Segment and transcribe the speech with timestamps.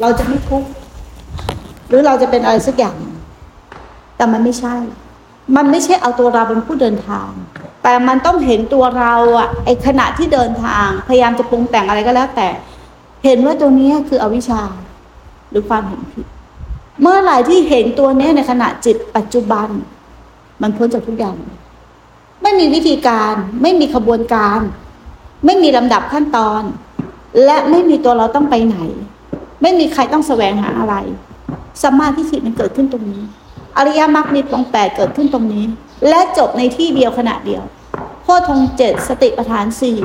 [0.00, 0.68] เราจะไม่ทุกข์
[1.88, 2.96] หรือเราจะเป็นอะไรสักอย่าง
[4.16, 4.74] แต่มันไม่ใช่
[5.56, 7.30] มันไม่ใช่เอาตัวเราเป็นผู้เดินทาง
[7.82, 12.48] แต่มันต้องเห็นตัวเราอะไอขณะที่เดินทาง พยายามจะปรุงแต่งอะไรก็แล้ว แต่
[13.24, 14.62] เห็นว่าตัวนี้คืออวิชชา
[15.50, 16.26] หรือความเห็นผิด
[17.02, 19.68] เมื่อไหร่ที่เห็นตัวนี้ในขณะจิตปัจจุบัน
[20.62, 21.36] มันพ้นจากทุกอย่าง
[22.42, 24.60] ไม่มีวิธีการ ไม่มีขบวนการ
[25.44, 26.62] ไม่มีลำดับขั้นตอน
[27.44, 28.78] และไม่มีตัวเราต้องไปไหน
[29.62, 30.94] ไม่มีใครต้องแสวงหาอะไร
[31.82, 33.22] สมาธิจิมันเกิดขึ้นตรงนี้
[33.76, 35.64] อริยมรรคมีตรงแปดเกิดขึ้นตรงนี้
[36.08, 37.62] และจบในที่เดียวขณะเดียว
[38.22, 39.98] โพธงเจ็ดสติปัฏฐานสี่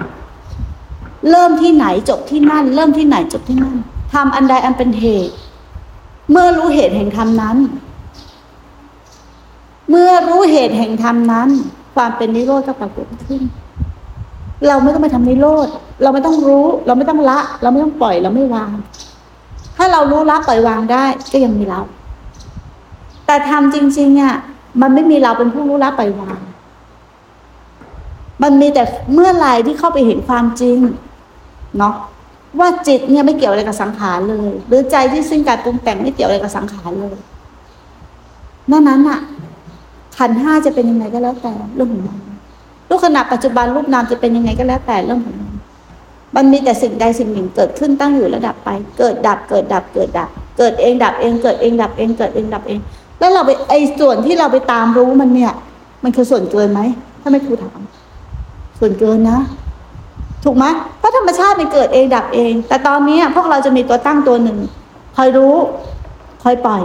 [1.30, 3.78] เริ่มที่ไหนจบที่นั่น เริ่มที่ไหนจบที่นั่น
[4.14, 5.34] ทำอันใดอันเป็นเหตุ
[6.32, 7.58] เมื่อรู้เหตุแห่งธรรมนั้น
[9.90, 11.50] เมื่อรู้เหตุแห่งธรรมนั้น
[11.96, 13.42] ความเป็นนิโรธก็ปรากฏขึ้น
[14.68, 15.68] เราไม่ต้องไปทำนิโรธ
[16.04, 18.72] เราไม่ต้องรู้ เราไม่ต้องละ เราไม่ต้องปล่อย เราไม่วาง
[19.84, 21.82] ถ้าเรารู้ละปล่อยวางได้ก็ยังมีเรา
[23.26, 24.36] แต่ทำจริงๆอะ
[24.82, 26.40] มันไม่มีเราเป็นผู้รู้ละปล่อยวาง
[28.44, 30.78] มันมีแต่เมื่อไรที่เข้าไปเห็นความจริง
[31.78, 31.96] เนาะ
[32.60, 37.16] ว่าจิตเนี่ยไม่เกี่ยวอะไรกับสังขารเลย หรือใจที่สิ้นการปรุงแต่งไม่เกี่ยวอะไรกับสังขารเลย
[38.72, 39.20] นั่นนั้นอะ
[40.18, 42.18] ขันห้าจะเป็นยังไงก็แล้วแต่เรื่องของมัน
[42.90, 45.51] รูปขณะปัจจุบันรูปนามจะเป็นยังไงก็แล้วแต่เรื่องของมัน
[46.36, 52.80] มันมีแต่สิ่งใดสิ่งหนึ่งเกิดขึ้นตั้งอยู่ระดับไป เกิดดับเกิดดับเกิดดับ เกิดเองดับเองเกิดเองดับเองเกิดเองดับเอง
[53.20, 55.54] แล้วเราไปไอ้ส่วนที่เราไปตามรู้มันเนี่ย
[56.04, 56.82] มันคือส่วนเกินไหม
[57.22, 57.80] ถ้าไม่ครูถาม
[58.80, 59.40] ส่วนเกินนะ
[60.44, 60.66] ถูกไหม
[61.00, 64.58] เพราะธรรมชาติมันเกิดเองดับเอง แต่ตอนนี้พวกเราจะมีตัวตั้งตัวหนึ่ง
[65.18, 65.56] คอยรู้
[66.44, 66.84] คอยปล่อย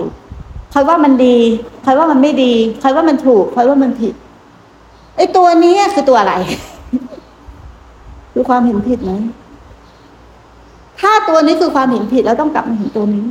[0.73, 1.37] คอยว่ามันดี
[1.85, 2.53] คอยว่ามันไม่ดี
[2.83, 4.15] คอยว่ามันถูกคอยว่ามันผิด
[5.17, 6.35] ไอ้ตัวนี้คือตัวอะไร
[8.39, 9.13] คือความเห็นผิดไหม
[11.01, 13.27] ถ้าตัวนี้คือความเห็นผิดแล้วต้องกลับมาเห็นตัวนี้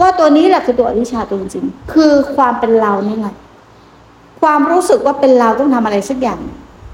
[0.00, 3.34] ว่าตัวนี้แหละคือตัวอวิชชาตัวจริง คือความเป็นเรานี่แหละ
[4.40, 6.40] ความรู้สึกว่าเป็นเราต้องทำอะไรสักอย่าง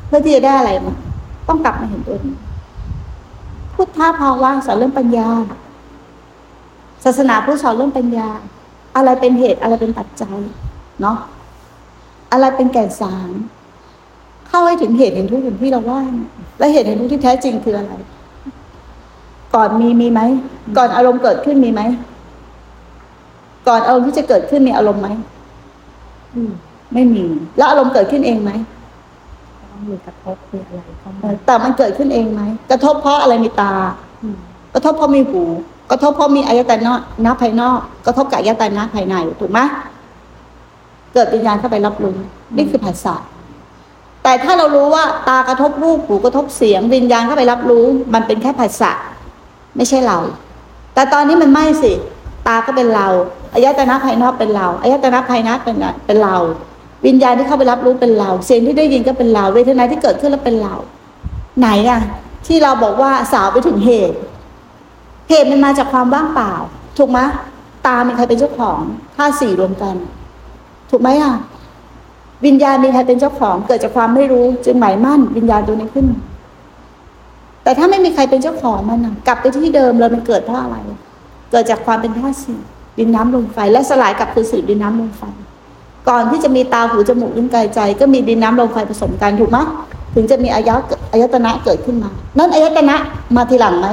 [0.07, 0.95] เพื่อที่จะได้อะไรมา
[1.49, 2.35] ต้องกลับมาเห็นตัวนี้
[3.75, 5.29] พุทธภาวะสอนเรื่องปัญญา
[7.05, 8.29] ศาสนาพุทธสอนเรื่องปัญญา
[8.97, 10.37] อะไรเป็นเหตุอะไรเป็นปัจจัย
[11.01, 11.19] เนาะ
[12.33, 13.31] อะไรเป็นแก่นสาร
[14.55, 16.01] เข้าให้ถึงเหตุเห็นทุกข์อย่างที่เราว่า
[16.59, 17.93] และเหตุเห็นทุกข์ที่แท้จริงคืออะไร
[19.55, 20.21] ก่อนมีมีไหม
[20.77, 21.81] ก่อนอารมณ์เกิดขึ้นมีไหม
[23.69, 25.09] ก่อนอารมณ์ที่จะเกิดขึ้นมีอารมณ์ไหม
[26.95, 27.25] ไม่มี
[27.57, 28.51] แล้วอารมณ์เกิดขึ้นเองไหม
[29.91, 33.73] มีกระทบมีอะไรเข้ามาแต่มันเกิดขึ้นเองไหมกระทบเพราะอะไรมีตา
[34.75, 35.43] กระทบเพราะมีหู
[35.91, 36.93] กระทบเพราะมีอายตนะ
[37.25, 39.61] นัภายนอก กระทบกับอายตนะภายในถูกไหม
[41.15, 42.17] เกิดวิญญาณเข้าไปรับรู้
[42.57, 43.17] นี่คือภาษา
[44.25, 48.93] แต่ถ้าเรารู้ว่าตากระทบรูปหูกระทบเสียง วิญญาณเข้าไปรับรู้ มันเป็นแค่ภาษา
[49.77, 50.19] ไม่ใช่เรา
[50.95, 51.93] แต่ตอนนี้มันไม่สิ
[52.47, 53.09] ตาก็เป็นเรา
[53.53, 55.77] อายตนะภายนอกเป็นเราอายตนะภายในเป็น
[56.07, 56.37] เป็นเรา
[57.07, 60.75] วิญญาณที่เข้าไปรับรู้เป็นเรา เสียงที่ได้ยินก็เป็นเรา เวทนาที่เกิดขึ้นแล้วเป็นเรา
[61.59, 62.01] ไหนอะ
[62.47, 64.17] ที่เราบอกว่าสาวไปถึงเหตุ
[65.31, 66.53] เหตุมันมาจากความว่างเปล่า
[66.99, 67.19] ถูกไหม
[67.87, 68.81] ตามีใครเป็นเจ้าของ
[69.17, 69.95] ธาตุสี่รวมกัน
[70.91, 71.35] ถูกไหมอะ
[72.45, 76.07] วิญญาณมีใครเป็นเจ้าของ เกิดจากความไม่รู้จึงหมายมั่น วิญญาณตัวนี้ขึ้น
[77.63, 80.77] แต่ถ้าไม่มีใครเป็นเจ้าของมันกลับไปที่เดิมเลยมันเกิดเพราะอะไร
[81.51, 82.61] เกิดจากความเป็นธาตุสี่
[82.99, 85.23] ดินน้ำลมไฟ และสลายกลับคือสื่อดินน้ำลมไฟ
[86.09, 89.59] ก่อนที่จะมีตาหูจมูกลิ้นกายใจ ก็มีดินน้ำลมไฟผสมกันถูกไหม
[90.15, 90.75] ถึงจะมีอายะ
[91.13, 92.97] อายตนะเกิดขึ้นมา นั่นอายตนะ
[93.37, 93.89] มาทีหลังไหม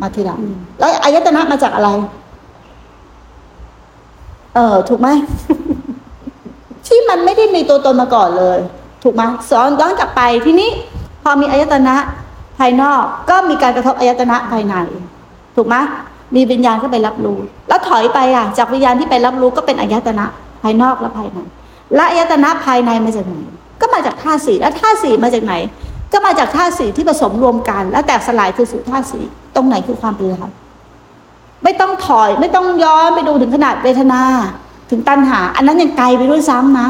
[0.00, 0.40] มาทีหลัง
[0.78, 1.90] แล้วอายตนะมาจากอะไร
[4.54, 5.08] เออถูกไหม
[7.10, 8.58] มันไม่ได้มีตัวตนมาก่อนเลย
[9.02, 10.70] ถูกไหมสอนย้อนกลับไปที่นี้
[11.22, 11.96] พอมีอายตนะ
[12.58, 14.74] ภายนอกก็มีการกระทบอายตนะภายใน
[15.56, 15.76] ถูกไหม
[16.34, 20.24] มีวิญญาณเข้าไปรับรู้ แล้วถอยไปอะ จากวิญญาณที่ไปรับรู้ก็เป็นอายตนะ
[20.62, 21.38] ภายนอกและภายใน
[21.94, 23.34] และอายตนะภายในมาจากไหน
[23.80, 25.54] ก็มาจากธาตุสี่แล้วธาตุสี่มาจากไหน
[26.12, 29.24] ก็มาจากธาตุสี่ที่ผสมรวมกัน แล้วแตกสลายคือสู่ธาตุสี่
[29.54, 30.50] ตรงไหนคือความเป็นเรา
[31.64, 34.22] ไม่ต้องถอยไม่ต้องย้อนไปดูถึงขนาดเวทนา
[34.90, 36.88] ถึงตัณหา อันนั้นยังไกลไปด้วยซ้ำนะ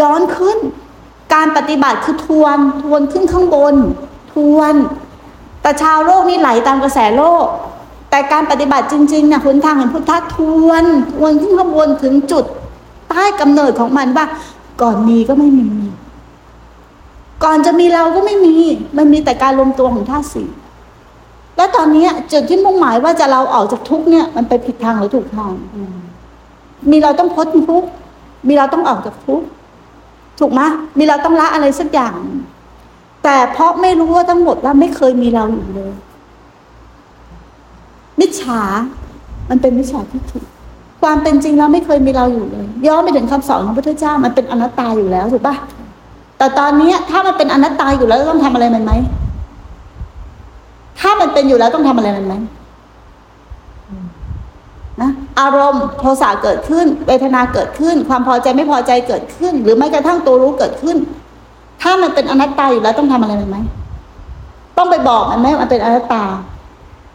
[0.00, 0.58] ย้อนขึ้น
[1.34, 3.74] การปฏิบัติคือทวน ทวนขึ้นข้างบน
[4.32, 4.74] ทวน
[5.62, 7.46] แต่ชาวโลกนี่ไหลตามกระแสโลก
[8.10, 12.44] แต่การปฏิบัติจริงๆเนี่ยหนทางแห่งพุทธะทวน ทวนขึ้นข้างบนถึงจุด
[13.08, 14.26] ใต้กำเนิดของมันว่า
[14.82, 15.68] ก่อนมีก็ไม่มี
[17.44, 18.54] ก่อนจะมีเราก็ไม่มี
[18.96, 20.48] มันมีแต่การรวมตัวของธาตุสี่
[21.56, 25.52] แล้วตอนนี้จุดที่มุ่งหมายว่าจะเราออกจากทุกเนี่ย มันไปผิดทางหรือถูกทาง
[26.90, 27.84] มีเราต้องพ้นทุก
[28.48, 29.42] มีเราต้องออกจากทุก
[30.38, 30.60] ถูกไหม
[30.98, 32.14] มีเราต้องละอะไรสักอย่าง
[33.24, 35.92] แต่เพราะไม่รู้ว่าทั้งหมดว่าไม่เคยมีเราอยู่เลย
[38.20, 38.62] มิจฉา
[39.50, 40.40] มันเป็นมิจฉาทิฏฐิ
[41.02, 45.54] ความเป็นจริงแล้วไม่เคยมีเราอยู่เลย ย้อนไปถึงคำสอนของพระพุทธเจ้ามันเป็นอนัตตาอยู่แล้วถูกปะ
[46.38, 48.92] แต่ตอนเนี้ยถ้ามันเป็นอนัตตาอยู่แล้วต้องทำอะไรมันไหม
[51.00, 52.34] ถ้ามันเป็นอยู่แล้วต้องทำอะไรมันไหม
[55.40, 60.96] อารมณ์โทสะเกิดขึ้น เวทนาเกิดขึ้น ความพอใจไม่พอใจเกิดขึ้น หรือไม่กระทั่งตัวรู้เกิดขึ้น
[61.82, 63.58] ถ้ามันเป็นอนัตตาอยู่แล้วต้องทำอะไรไหม
[64.78, 66.22] ต้องไปบอกมันไหมมันเป็นอนัตตา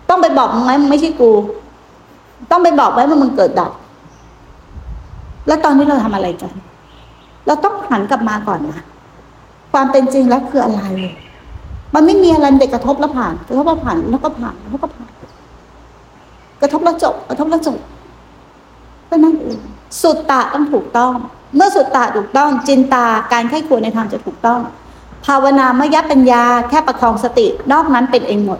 [0.10, 1.31] ต้องไปบอกมันไหมมันไม่ใช่กู
[2.51, 3.72] ต้องไปบอกไว้ว่ามึงเกิดดับ
[5.48, 6.54] แล้วตอนนี้เราทำอะไรกัน
[7.48, 8.86] เราต้องหันกลับมาก่อนนะ
[9.74, 10.83] ความเป็นจริงแล้วคืออะไร
[11.95, 15.10] มันไม่มีอะไรเด็กกระทบแล้วผ่านกระทบแล้วผ่านแล้วก็ผ่านแล้วก็ผ่าน
[16.62, 17.78] กระทบแล้วจบกระทบแล้วจบ
[19.10, 19.60] ก็นั่นเอง
[20.02, 21.13] สุดตาต้องถูกต้อง
[21.56, 24.60] เมื่อสุดตาถูกต้อง จินตาการไข้ควรในทางจะถูกต้อง
[25.25, 28.60] ภาวนามยปัญญาแค่ประคองสตินอกนั้นเป็นเองหมด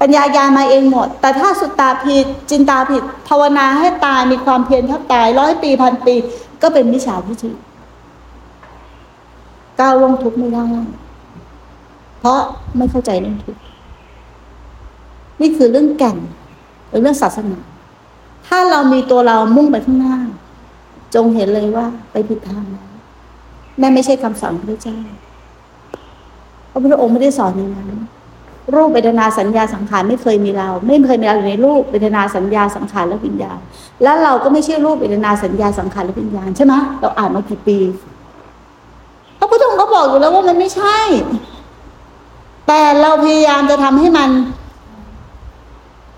[0.00, 6.14] ปัญญายามาเองหมด แต่ถ้าสุดตาผิดจินตาผิด ภาวนาให้ตายมีความเพียรแทบตายร้อยปีพันปี
[6.62, 7.50] ก็เป็นมิจฉาทิฏฐิ
[9.80, 10.66] ก้าวลงทุกข์ไม่ได้
[12.20, 12.40] เพราะ
[12.76, 13.62] ไม่เข้าใจเรื่องทุกข์
[15.40, 16.16] นี่คือเรื่องแก่น
[16.88, 17.58] หรือเรื่องศาสนา
[18.50, 20.16] ถ้าเรามีตัวเรามุ่งไปข้างหน้า
[21.14, 22.88] จงเห็นเลยว่าไปผิดทางแล้ว
[23.80, 24.98] นั่นไม่ใช่คำสอนของพระเจ้า
[26.70, 27.86] พระพุทธองค์ไม่ได้สอนอย่างนั้น
[28.74, 33.58] รูปเวทนาสัญญาสังขารไม่เคยมีเรา ไม่เคยมีเราอยู่ในรูปเวทนาสัญญาสังขารและวิญญาณ
[34.02, 37.78] แล้วเราก็ไม่ใช่รูปเวทนาสัญญาสังขารและวิญญาณใช่ไหมเราอ่านมากี่ปี
[39.38, 40.98] พระพุทธองค์ก็บอกอยู่แล้วว่ามันไม่ใช่
[42.68, 44.30] แต่เราพยายามจะทำให้มัน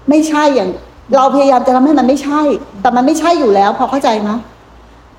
[0.08, 0.70] ไม่ใช่อย่าง
[1.17, 2.41] เราพยายามจะทำให้มันไม่ใช่
[2.81, 4.31] แต่มันไม่ใช่อยู่แล้ว พอเข้าใจไหม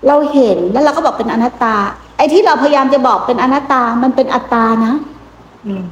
[0.07, 1.75] เราเห็นแล้วเราก็บอกเป็นอนัตตา
[2.17, 4.93] ไอ้ที่เราพยายามจะบอกเป็นอนัตตา มันเป็นอัตตานะ
[5.65, 5.85] อืม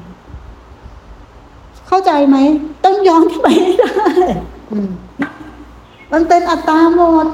[1.88, 2.38] เข้าใจไหม
[2.86, 3.92] ต้องย้อนขึ้นไปให้ได้
[4.72, 4.90] อืม
[6.14, 7.26] มันเป็นอัตตาหมด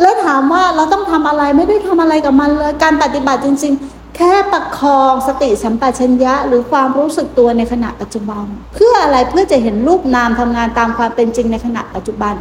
[0.00, 12.34] แล้วถามว่าเราต้องทำอะไรไม่ได้ทำอะไรกับมันเลย การปฏิบัติจริง ๆ แค่ประคองสติสัมปชัญญะ หรือความรู้สึกตัวในขณะปัจจุบัน เพื่ออะไรเพื่อจะเห็นรูปนามทำงานตามความเป็นจริงในขณะปัจจุบัน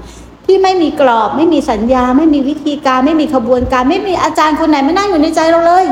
[0.45, 5.85] ที่ไม่มีกรอบไม่มีสัญญา ไม่มีวิธีการ ไม่มีขบวนการ ไม่มีอาจารย์คนไหนมานั่งอยู่ในใจเราเลย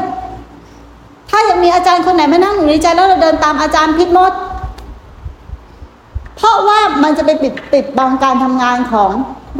[1.29, 4.31] ถ้ายังมีอาจารย์คนไหนมานั่งอยู่ในใจแล้วเราเดินตามอาจารย์ผิดหมด
[6.35, 9.11] เพราะว่ามันจะไปปิดปิดบังการทำงานของ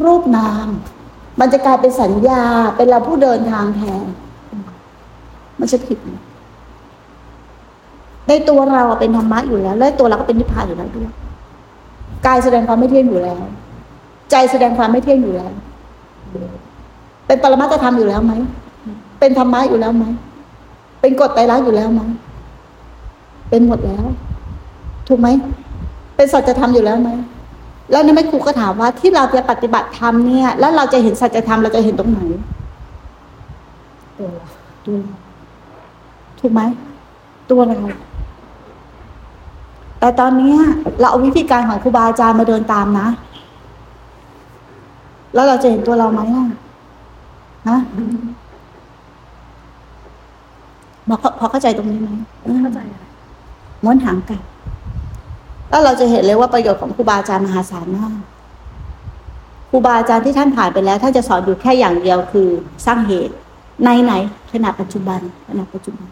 [0.06, 0.68] รูปนาม
[1.40, 2.44] มันจะกลายเป็นสัญญา
[2.76, 4.06] เป็นเราผู้เดินทางแทน
[5.60, 5.98] มันจะผิด
[8.28, 11.10] ในตัวเราเป็นธรรมะอยู่แล้ว และตัวเราก็เป็นนิพพานอยู่แล้วด้วย
[12.26, 13.44] กายแสดงความไม่เที่ยงอยู่แล้ว
[14.32, 15.52] ใจแสดงความไม่เที่ยงอยู่แล้ว
[17.28, 18.34] เป็นปรมัตธรรมอยู่แล้วไหม
[19.20, 20.06] เป็นธรรมะอยู่แล้วไหม
[21.02, 22.02] เป็นกฎไตรลักษณ์อยู่แล้วไหม
[23.50, 24.06] เป็นหมดแล้ว
[25.08, 25.28] ถูกไหม
[26.16, 27.10] เป็นสัจธรรมอยู่แล้วไหม
[27.92, 32.20] แล้วนี่ไม่ครูก็ถามว่าที่เราจะปฏิบัติธรรมเนี่ย แล้วเราจะเห็นสัจธรรมเราจะเห็นตรงไหน
[34.18, 34.30] ตัว
[34.86, 34.98] ตัว
[36.46, 36.64] ถูกไหม
[37.52, 37.80] ตัวเรา
[40.00, 40.58] แต่ตอนเนี้ย
[41.00, 43.08] เราเอาวิธีการของครูบาอาจารย์มาเดินตามนะ
[45.34, 46.46] แล้วเราจะเห็นตัวเราไหมล่ะ
[47.68, 47.78] ฮะ
[51.08, 52.10] พอพอเข้าใจตรงนี้ไหม
[52.64, 53.10] เข้าใจค่ะ
[53.84, 54.40] ม้วนหางกัน
[55.70, 58.14] แล้วเราจะเห็นเลยว่าประโยชน์ของครูบาอาจารย์มหาศาลมาก
[59.70, 62.48] ครูบาอาจารย์ที่ท่านผ่านไปแล้วท่านจะสอนอยู่แค่อย่างเดียวคือ
[62.86, 63.34] สร้างเหตุ
[63.86, 64.14] ในไหน
[64.52, 66.08] ขณะปัจจุบันขณะปัจจุบัน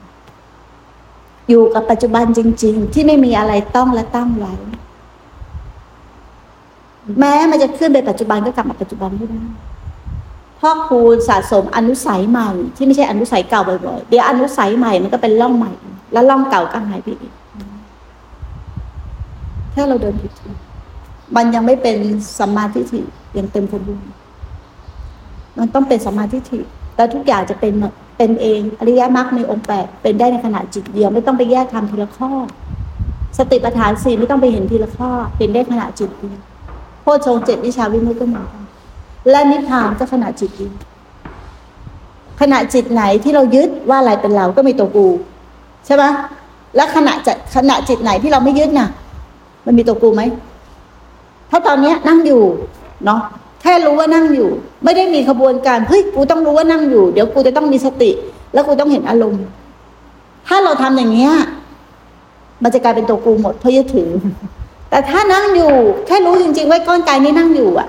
[1.52, 4.54] อยู่กับปัจจุบันจริง ๆ ที่ไม่มีอะไรต้องและตั้งไว้
[7.20, 9.42] แม้มันจะขึ้นไปปัจจุบันก็กลับมาปัจจุบันไม่ได้
[10.62, 15.72] พราะครูสะสมอนุสัยใหม่ ที่ไม่ใช่อนุสัยเก่าบ่อยๆเดี๋ยวอนุสัยใหม่มันก็เป็นร่องใหม่
[16.14, 17.34] แล้วร่องเก่าก็หายไปอีก
[19.72, 20.56] แค่เราเดินผิดทาง
[21.36, 21.98] มันยังไม่เป็น
[22.40, 23.02] สัมมาทิฏฐิ
[23.38, 24.12] ยังเต็มสมบูรณ์
[25.58, 26.60] มันต้องเป็นสัมมาทิฏฐิ
[26.96, 27.74] แล้วทุกอย่างจะเป็น
[28.22, 32.32] เป็นเองอริยมรรคในองค์แปดเป็นได้ในขณะจิตเดียวไม่ต้องไปแยกทำทีละข้อ
[33.38, 36.40] สติปัฏฐานสี่ไม่ต้องไปเห็นทีละข้อ เป็นได้ขณะจิตเดียว
[37.02, 38.64] โพชฌงเจ็ดวิชาวิมุตติก็เหมือนกัน
[39.30, 40.74] และนิพพานก็ขณะจิตเดียว
[42.42, 45.08] ขณะจิตไหนที่เรายึดว่าอะไรเป็นเราก็มีตัวกู
[45.86, 46.04] ใช่ไหม
[46.76, 48.90] แล้วขณะจะขณะจิตไหนที่เราไม่ยึดน่ะ
[49.66, 50.22] มันมีตัวกูไหม
[51.48, 52.42] เพราะตอนเนี้ยนั่งอยู่
[53.06, 53.22] เนาะ
[53.62, 54.50] แค่รู้ว่านั่งอยู่
[54.84, 58.12] ไม่ได้มีขบวนการเฮ้ยกูต้องรู้ว่านั่งอยู่ เดี๋ยวกูจะต้องมีสติ
[58.54, 59.44] แล้วกูต้องเห็นอารมณ์
[60.48, 61.34] ถ้าเราทำอย่างเงี้ย
[62.64, 64.10] มันจะกลายเป็นตัวกูหมดเพราะยึดถือ
[64.90, 65.74] แต่ถ้านั่งอยู่
[66.08, 67.88] แค่รู้จริงๆว่าก้อนกายนี้นั่งอยู่อะ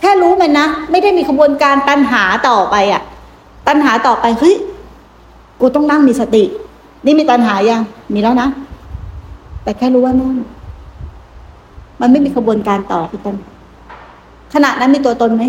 [0.00, 3.02] แค่รู้มันนะไม่ได้มีขบวนการตัณหาต่อไปอะ
[3.68, 4.54] ตัณหาต่อไปเฮ้ย
[5.60, 6.44] กูต้องนั่งมีสติ
[7.04, 7.82] นี่มีตัณหายัง
[8.14, 8.48] มีแล้วนะ
[9.62, 10.36] แต่แค่รู้ว่านั่ง
[12.00, 13.36] มันไม่มีขบวนการต่อพี่ต้น
[14.54, 15.44] ขณะนั้นมีตัวตนไหม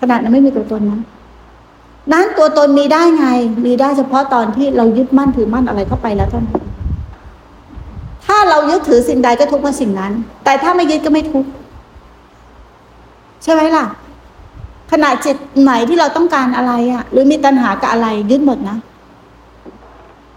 [0.00, 1.00] ขณะนั้นไม่มีตัวตนนะ
[2.12, 3.26] นั้นตัวตนมีได้ไง
[3.66, 6.56] มีได้เฉพาะตอนที่เรายึดมั่นถือมั่นอะไรเข้าไปแล้วเท่านั้น
[8.26, 10.12] ถ้าเรายึดถือสิ่งใดก็ทุกข์กับสิ่งนั้น
[10.44, 11.50] แต่ถ้าไม่ยึดก็ไม่ทุกข์
[13.42, 13.84] ใช่ไหมล่ะ
[14.92, 18.76] ขณะจิตไหนที่เราต้องการอะไรอะหรือมีตัณหากับอะไร ยึดหมดนะ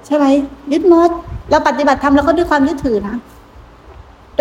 [0.05, 0.25] ใช่ไหม
[0.71, 1.09] ยึดหมด
[1.49, 3.15] เราปฏิบัติธรรมเราก็ด้วยความยึดถือนะ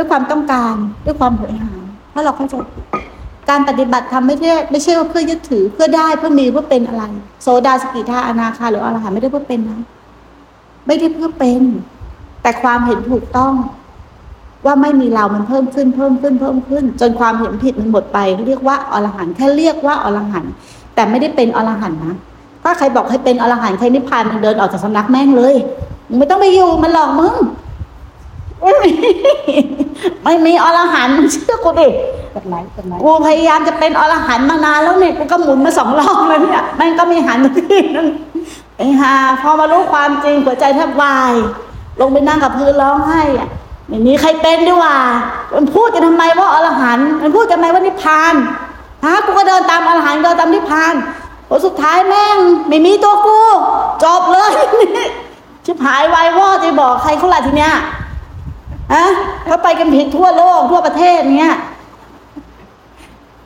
[0.01, 0.75] ด้วยความต้องการ
[1.07, 1.73] ด้วยความโหยหา
[2.11, 2.55] เพราะเราเข้าใจ
[3.51, 7.05] การปฏิบัติธรรมไม่ใช่ไม่ใช่ว่าเพื่อยึดถือเพื่อได้เพื่อมีเพื่อเป็นอะไร
[7.43, 9.81] โซดาสกิทาอนาคาหรืออรหันต์ไม่ได้เพื่อเป็นนะ
[10.87, 11.63] ไม่ได้เพื่อเป็น
[12.43, 13.55] แต่ความเห็นถูกต้อง
[14.67, 20.53] ว่าไม่มีเรา มันเพิ่มขึ้นเพิ่มขึ้นเพิ่มขึ้น จนความเห็นผิดมันหมดไป เรียกว่าอรหันต์แค่เรียกว่าอรหันต์
[20.95, 22.15] แต่ไม่ได้เป็นอรหันต์นะ
[22.63, 25.55] ถ้าใครบอกให้เป็นอรหันต์ใครนิพพานมันเดินออกจากสำนักแม่งเลย
[26.09, 27.35] มึงไม่ต้องไปอยู่มันหลอกมึง
[28.63, 28.91] ไม่มี
[30.25, 31.89] ไม่มีอรหันต์มึงเชื่อกูดิ
[32.35, 38.09] กดไลค์กดไลค์กูพยายามจะเป็นอรหันต์มานานแล้วเนี่ยกูก็หมุนมาสองรอบแล้วเนี่ยแม่งก็มีหันมาที่นึง
[38.77, 41.33] ไอ้ห่าพอมารู้ความจริงหัวใจแทบวาย
[42.01, 43.49] ลงไปนั่งกับพื้นร้องไห้อะ
[43.89, 44.97] ไม่มีใครเป็นดีกว่า
[45.55, 48.35] มันพูดกันทำไมว่าอรหันต์มันพูดกันทำไมว่านิพพาน
[49.05, 50.95] ฮะกูก็เดินตามอรหันต์เดินตามนิพพาน
[51.49, 52.39] ผลสุดท้ายแม่ง
[52.69, 53.41] ไม่มีตัวกู
[54.05, 54.53] จบเลย
[55.65, 57.75] ชิบหายวายวอดจะบอกใครเขาล่ะทีเนี้ย
[58.95, 59.05] ฮะ
[59.47, 61.55] เขาไปกันผิดทั่วโลกทั่วประเทศเนี้ย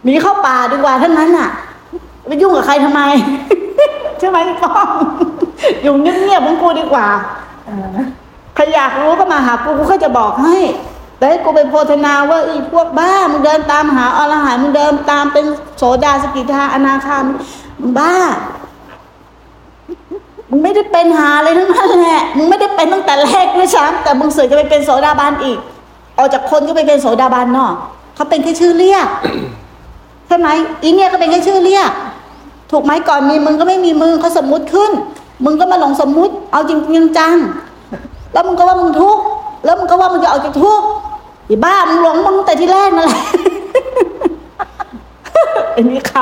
[0.04, 1.50] หนีเข้าป่าดีกว่าทั้งนั้นน่ะ
[2.26, 3.02] ไปยุ่งกับใครทำไม
[4.18, 4.88] ใช่ไหมป้อง
[5.82, 7.06] อยู่เงียบๆของกูดีกว่า
[8.54, 10.58] ใครอยากรู้ก็มาหากูกูก็จะบอกให้
[11.18, 15.44] แต่ให้กูไปโพธนาว่าอีพวกบ้ามึงเดินตามหาอรหันต์มึงเดินตามเป็น
[15.76, 17.24] โสดาสกิทาอนาคาม
[17.98, 18.14] บ้า
[20.54, 25.58] มึงไม่ได้เป็นหาเลยทั้งนั้นแหละมึงไม่ได้เป็นตั้งแต่แรกด้วยซ้ำแต่มึงเสือกจะไปเป็นโสดาบันอีก
[26.18, 27.73] ออกจากคนก็ไปเป็นโสดาบันเนาะ
[28.14, 29.06] เขาเป็นแค่ชื่อเรียก
[30.26, 30.49] ใช่ไหม
[30.82, 31.90] อีเนี่ยก็เป็นแค่ชื่อเรียก
[32.70, 34.92] ถูกไหมก่อนมีมึงก็ไม่มีมึงเขาสมมุติขึ้น
[35.44, 37.37] มึงก็มาหลงสมมุติ เอาจริงจริงจัง
[38.32, 39.23] แล้วมึงก็ว่ามึงทุกข์
[39.64, 40.87] แล้วมึงก็ว่ามึงจะออกจากทุกข์
[41.49, 43.23] อีบ้ามึงหลงมึงแต่ที่แรกนั่นแหละ
[45.73, 46.12] ไอ้นี่ค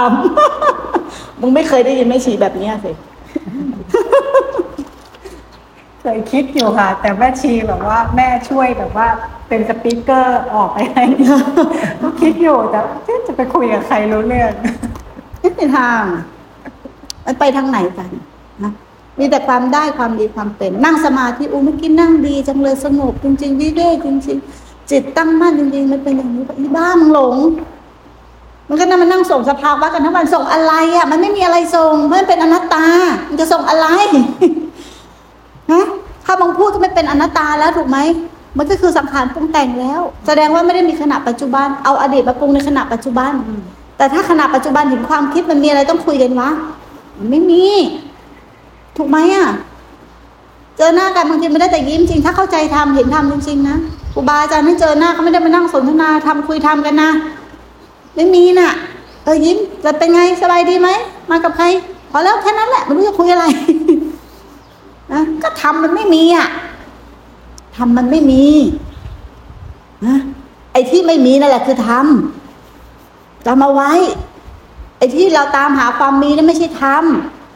[0.67, 2.93] ำมึงไม่เคยได้ยินไม่ฉีแบบนี้สิ
[6.01, 9.09] เคยคิดอยู่ค่ะ แต่แม่ชีแบบว่าแม่ช่วยแบบว่า
[9.49, 11.05] เป็นสปีกเกอร์ออกไปให้
[12.03, 12.81] ก็คิดอยู่แต่
[13.27, 14.53] จะไปคุยกับใครรู้เรื่อง
[15.41, 16.03] ไม่มีทาง
[17.25, 18.11] มันไปทางไหนกัน
[18.65, 18.73] นะ
[19.19, 27.37] มีแต่ความได้ความดีความเป็น นั่งสมาธิอู้เมื่อกี้นั่งดีจังเลยสงบจริงๆวิเวกจริง ๆ จิตตั้งมั่นจริงๆมันเป็นอย่างนี้อีบ้ามึงหลง
[28.73, 32.85] มันก็นั่งมานั่งส่งสภาวะกันทั้งวันส่งอะไรอะ มันไม่มีอะไรส่งเพราะมันเป็นอนัตตา
[33.29, 33.87] มันจะส่งอะไร
[35.73, 35.83] นะ
[36.25, 37.99] ถ้ามึงพูดก็ไม่เป็นอนัตตาแล้วถูกไหม
[38.59, 43.33] มันก็คือสังขารปรุงแต่งแล้ว แสดงว่าไม่ได้มีขณะปัจจุบัน เอาอดีตมาปรุงในขณะปัจจุบัน
[43.97, 46.51] แต่ถ้าขณะปัจจุบันเห็นความคิดมันมีอะไรต้องคุยกันวะ
[47.19, 47.65] มันไม่มี
[48.97, 49.49] ถูกไหมอะ
[50.77, 53.77] เจอหน้ากันบางทีไม่ได้แต่ยิ้มจริง ถ้าเข้าใจทำเห็นทำจริงๆนะ
[54.13, 57.11] ครูบาอาจารย์ให้เจอหน้าเขาไม่ได้มานั่งสนทนาทำคุยทำกันนะ
[58.15, 58.71] ไม่มีน่ะ
[59.25, 60.89] เออยิ้มจะเป็นไงสบายดีไหม
[61.31, 61.67] มากับใคร
[62.11, 63.45] พอแล้วแค่นั้นแหละไม่รู้จะคุยอะไร
[65.13, 66.49] นะก็ทำมันไม่มีอะ
[67.77, 68.45] ทำมันไม่มี
[70.07, 70.17] นะ
[70.73, 73.93] ไอ้ที่ไม่มีนั่นแหละคือทำจำเอาไว้
[74.99, 76.85] ไอ้ที่เราตามหาความมีนั่นไม่ใช่ท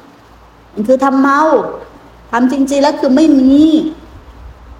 [0.00, 1.40] ำมันคือทำเมา
[2.30, 3.56] ทำจริงๆแล้วคือไม่มี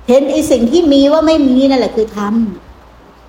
[0.09, 2.66] เห็นไอ้สิ่งที่มีว่าไม่มีนั่นแหละคือทำ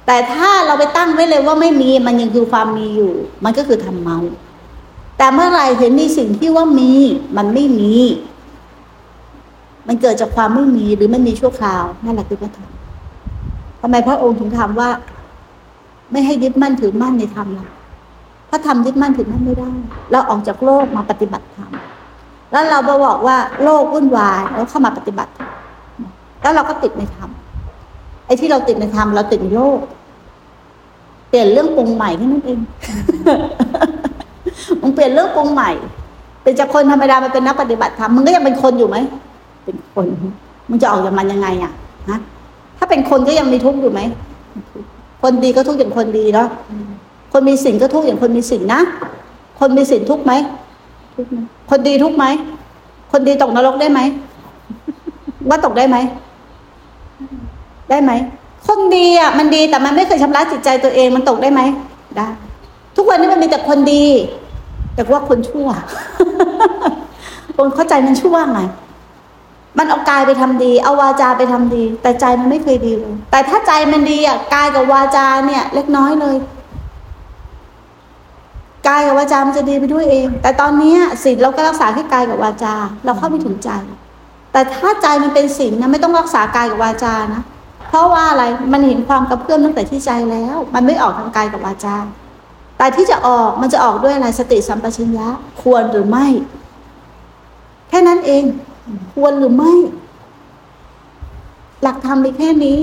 [0.07, 4.17] แต่ถ้าเราไปตั้งไว้เลยว่าไม่มีมันยังคือความมีอยู่ มันก็คือทำเมา
[5.17, 6.91] แต่เมื่อไหร่เห็นในสิ่งที่ว่ามี
[7.37, 7.93] มันไม่มี
[9.87, 12.71] มันเกิดจากความไม่มีหรือไม่มีชั่วคราวนั่นแหละคือพระธรรม
[13.81, 14.89] ทำไมพระองค์ถึงถามว่า
[16.11, 17.67] ไม่ให้ยึดมั่นถือมั่นในธรรมล่ะ
[18.49, 19.71] พระธรรมยึดมั่นถือมั่นไม่ได้
[20.11, 21.71] เราออกจากโลกมาปฏิบัติธรรม
[22.51, 25.51] แล้วเราบอกว่าโลกวุ่นวายแล้วเข้ามาปฏิบัติธรรม
[26.41, 27.29] แล้วเราก็ติดในธรรม
[28.25, 29.79] ไอ้ที่เราติดในธรรมเราติดในโลก
[31.29, 32.59] เปลี่ยนเรื่องปรุงใหม่แค่นั้นเอง
[34.81, 35.71] มึงเปลี่ยนเรื่องปรุงใหม่
[36.43, 38.97] เป็นจากคนธรรมดามาเป็นนักปฏิบัติธรรมมึงก็ยังเป็นคนอยู่ไหม
[39.65, 40.05] เป็นคน
[40.69, 41.71] มึงจะออกจากมันยังไงอะ
[42.09, 42.19] ฮะ
[42.77, 44.01] ถ้าเป็นคนก็ยังมีทุกข์อยู่ไหม
[45.23, 46.47] คนดีก็ทุกข์อย่างคนดีเนาะ
[47.33, 48.81] คนมีสิ่งก็ทุกข์อย่างคนมีสิ่งนะ
[49.59, 50.33] คนมีสิ่งทุกข์ไหม
[51.15, 51.37] ทุกข์ไหม
[51.69, 52.25] คนดีทุกข์ไหม
[53.11, 53.99] คนดีตกนรกได้ไหม
[55.49, 55.97] ว่าตกได้ไหม
[57.89, 58.11] ได้ไหม
[58.65, 61.61] คนดีอะมันดีแต่มันไม่เคยชำระจิตใจตัวเองมันตกได้ไหม
[62.17, 62.27] ได้
[62.95, 64.05] ทุกวันนี้มันมีแต่คนดี
[64.95, 65.69] แต่ว่าคนชั่ว
[67.57, 68.61] คนเข้าใจมันชั่วไง
[69.77, 76.37] มันเอากายไปทำดี เอาวาจาไปทำดี แต่ใจมันไม่เคยดีเลย แต่ถ้าใจมันดีอะกายกับวาจาเนี่ย เล็กน้อยเลย
[78.87, 82.73] กายกับวาจามันจะดีไปด้วยเอง แต่ตอนนี้ศีลเราก็รักษาแค่กายกับวาจา
[83.05, 83.69] เราเข้าไม่ถึงใจ
[84.51, 87.43] แต่ถ้าใจมันเป็นศีลนะไม่ต้องรักษากายกับวาจานะ
[87.87, 91.97] เพราะว่าอะไรมันเห็นความกระเพื่อมตั้งแต่ที่ใจแล้ว มันไม่ออกทางกายกับวาจา
[92.77, 95.27] แต่ที่จะออกมันจะออกด้วยอะไรสติสัมปชัญญะ
[95.61, 96.27] ควรหรือไม่
[97.89, 98.43] แค่นั้นเอง
[99.13, 99.73] ควรหรือไม่
[101.83, 102.77] หลักธรรมมีแค่นี้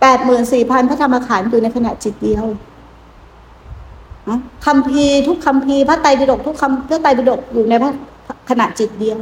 [0.00, 2.44] แปดหมื่นสี่พันพระธรรมขันธ์อยู่ในขณะจิตเดียว
[4.66, 7.90] คำพีทุกคำพีพระไตรปิฎกทุกคำพระไตรปิฎกอยู่ในพระ
[8.50, 9.18] ขณะจิตเดียว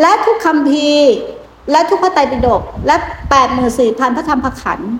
[0.00, 0.88] และทุกคำพี
[1.70, 2.96] และทุกพระไตรปิฎกและ
[3.30, 4.92] แปดหมื่นสี่พันพระธรรมขันธ์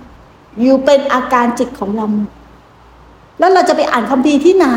[0.60, 2.18] อยู่เป็นอาการจิตของเราหม
[3.38, 4.68] แล้วเราจะไปอ่านคำพีร์ที่ไหน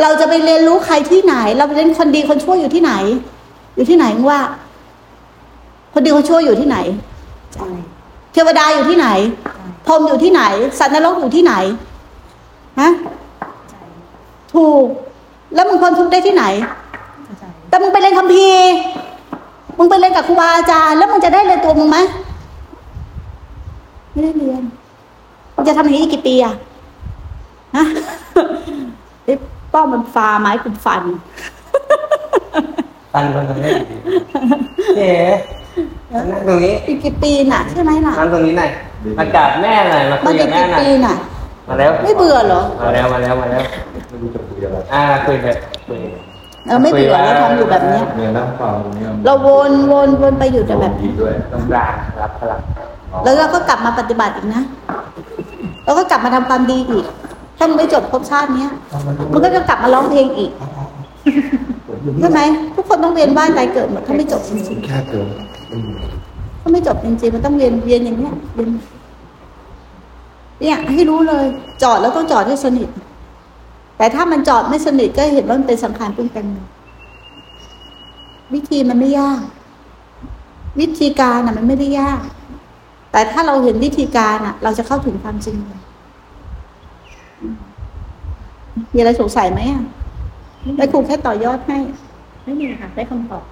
[0.00, 2.92] เราจะไปเรียนรู้ใครที่ไหน เราไปเรียนคนดีคนชั่วอยู่ที่ไหน
[3.74, 4.40] อยู่ที่ไหนมึงว่า
[5.92, 6.78] คนดีคนชั่วอยู่ที่ไหน
[8.32, 9.08] เทวดาอยู่ที่ไหน
[9.86, 10.42] พรมอยู่ที่ไหน
[10.78, 11.54] สัตว์นรกอยู่ที่ไหน
[12.80, 12.90] ฮะ
[14.54, 14.84] ถูก
[15.54, 16.44] แล้วมึงพ้นทุกข์ได้ที่ไหน
[17.68, 18.72] แต่มึงไปเรียนคัมภีร์
[19.78, 21.98] มึงไปเรียนกับครูบาอาจารย์แล้วมึงจะได้เรียนตัวมึงไหม
[24.12, 24.62] ไม่ได้เรียน
[25.54, 26.54] มึงจะทำอย่างนี้อีกกี่ปีอะ
[27.76, 27.84] ฮะ
[29.24, 29.34] ไอ้
[29.72, 31.02] ป้อมมันฟาไม้กุมฟัน
[33.14, 33.96] ตันมันตรงนี้ดี
[34.96, 35.12] เจ๊
[36.12, 38.70] นั่งตรงนี้อีกกี่ปีน่ะใช่ไหมน่ะนั่งตรงนี้หน่อย
[39.18, 41.14] มากราบแม่หน่อยมาคุมันยอีกับกแม่กี่หน่อยปีน่ะ
[41.68, 43.62] มาแล้ว ไม่เบื่อเหรอ มาแล้วมาแล้วมาแล้ว
[44.08, 46.00] ไม่รู้จะคุยอะไรอ่าคุยแบบคุย
[46.66, 52.60] เออไม่เบื่อแล้วทำอยู่แบบเนี้ยเนี่ยนั่งฟังตรงนี้ยเราวนวนวนไปอยู่แต่แบบดีนี้ด้วยต้องกลางรับพลัง
[53.24, 54.62] แล้วเราก็กลับมาปฏิบัติอีกนะ
[55.84, 57.04] แล้วก็กลับมาทำความดีอีก
[57.58, 58.72] ถ้ามันไม่จบภพชาติเนี้ย
[59.32, 60.50] มันก็จะกลับมาร้องเพลงอีก
[62.20, 62.40] ใช่ไหม
[62.74, 65.28] ทุกคนต้องเวียนว่ายตายเกิดหมดถ้าไม่จบจริงแค่เกิน
[65.72, 68.70] อืมๆถ้าไม่จบจริงๆมันต้องเวียนเวียนอย่างเนี้ยเวียน
[70.60, 71.44] เนี่ยให้รู้เลย
[71.82, 72.88] จอดแล้วต้องจอดให้สนิท
[74.02, 76.46] แต่ถ้ามันจอดไม่สนิทก็เห็นว่ามันเป็นสังขารปรุงแต่ง
[78.54, 79.40] วิธีมันไม่ยาก
[80.80, 82.20] วิธีการน่ะ มันไม่ได้ยาก
[83.12, 85.80] แต่ถ้าเราเห็นวิธีการอะ เราจะเข้าถึงความจริงเลย
[87.40, 87.56] อืม
[88.94, 89.84] มีอะไรสงสัยไหมอะ
[90.76, 91.78] ไม่ครูแค่ต่อยอดให้
[92.44, 93.44] ไม่มีค่ะ ได้คำตอบ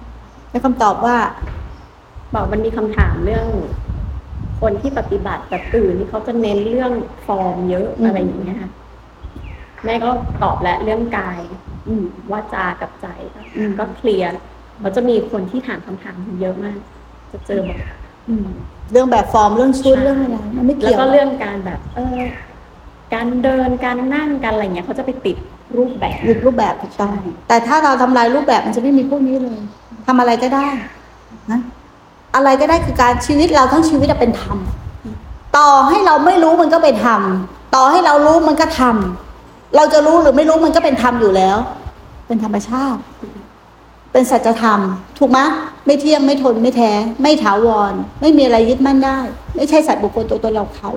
[0.51, 1.17] ได้คำตอบว่า
[2.33, 3.47] บอกมันมีคำถามเรื่อง
[4.61, 6.91] คนที่ปฏิบัติแบบอื่นที่เขาจะเน้นเรื่อง
[7.25, 8.71] ฟอร์มเยอะอืมอะไรอย่างเงี้ยค่ะ
[9.85, 10.09] แม่ก็
[10.43, 11.39] ตอบแล้วเรื่องกาย
[11.87, 13.07] อืมว่าจากับใจ
[13.57, 14.29] อืมก็เคลียร์
[14.81, 16.77] เราจะมีคนที่ถามคำถามเยอะมาก
[17.31, 17.79] จะเจอแบบ
[18.29, 18.47] อืม
[18.91, 22.19] เรื่องแบบฟอร์มเรื่องชุดเรื่องอะไรมันไม่แล้วเกี่ยวก็เรื่องการแบบ เออ
[23.13, 25.37] การเดินการนั่งการอะไรเงี้ยเขาจะไปติด
[25.77, 27.13] รูปแบบหยุดรูปแบบถูกต้อง
[27.47, 29.59] แต่ถ้าเราทำลายรูปแบบมันจะไม่มีพวกนี้เลย
[30.07, 30.67] ทำอะไรก็ได้
[31.51, 31.59] นะ
[32.35, 34.57] อะไรก็ได้คือการชีวิตเราทั้งชีวิตอะเป็นธรรม
[35.57, 37.21] ต่อให้เราไม่รู้มันก็เป็นธรรม
[37.75, 39.30] ต่อให้เรารู้มันก็ทำ
[39.75, 41.57] เราจะรู้หรือไม่รู้มันก็เป็นธรรมอยู่แล้ว
[42.27, 43.01] เป็นธรรมชาติ
[44.11, 44.79] เป็นสัจธรรม
[45.19, 45.39] ถูกไหม
[45.85, 49.17] ไม่เที่ยงไม่ทนไม่แท้ ไม่ถาวร ไม่มีอะไรยึดมั่นได้
[49.55, 50.91] ไม่ใช่สัตว์บุคคลตัวตนเราเขา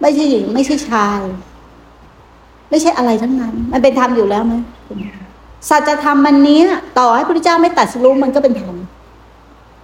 [0.00, 1.20] ไม่ใช่หญิง ไม่ใช่ชาย
[2.70, 4.54] ไม่ใช่อะไรทั้งนั้น มันเป็นธรรมอยู่แล้วไหม
[5.68, 6.60] สัจธรรมมันนี้
[6.98, 8.74] ต่อให้พระพุทธเจ้าไม่ตัดสรู้มันก็เป็นธรรม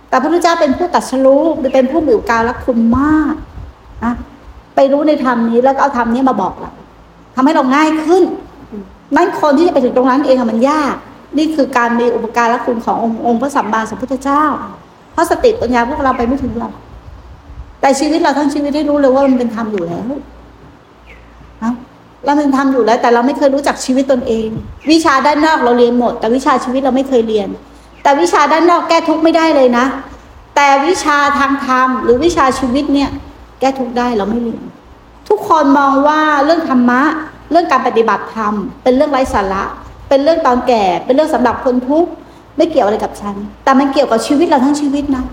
[0.08, 1.42] แต่พระพุทธเจ้าเป็นผู้ตัดสรู้
[1.74, 3.34] เป็นผู้มีอุการรักคุณมาก
[4.04, 4.14] นะ
[4.74, 6.72] ไปรู้ในธรรมนี้แล้วก็เอาธรรมนี้มาบอกเรา
[7.36, 8.22] ทำให้เราง่ายขึ้น
[9.16, 10.94] นั่นคนที่จะไปถึงตรงนั้นเองอะมันยาก
[11.38, 14.44] นี่คือการมีอุปการรักคุณขององค์องค์พระสัมมาสัมพุทธเจ้า
[15.12, 16.72] เพราะสติปัญญาพวกเราไปไม่ถึงหรอก
[17.80, 20.02] แต่ชีวิตเราทั้งชีวิตได้รู้เลยว่ามันเป็นธรรมอยู่แล้ว
[21.62, 21.72] นะ
[22.24, 24.48] เราเป็นธรรมอยู่แล้ว แต่เราไม่เคยรู้จักชีวิตตนเอง
[24.90, 27.48] วิชาด้านนอกเราเรียนหมด แต่วิชาชีวิตเราไม่เคยเรียน
[28.02, 29.84] แต่วิชาด้านนอกแก้ทุกข์ไม่ได้เลยนะ
[30.56, 33.10] แต่วิชาทางธรรมหรือวิชาชีวิตเนี่ย
[33.60, 34.62] แก้ทุกข์ได้เราไม่เรียน
[35.28, 37.02] ทุกคนมองว่าเรื่องธรรมะ
[37.50, 39.64] เรื่องการปฏิบัติธรรม เป็นเรื่องไร้สาระ
[40.08, 42.10] เป็นเรื่องตอนแก่ เป็นเรื่องสำหรับคนทุกข์
[42.56, 43.34] ไม่เกี่ยวอะไรกับฉัน
[43.64, 45.24] แต่มันเกี่ยวกับชีวิตเราทั้งชีวิตนะ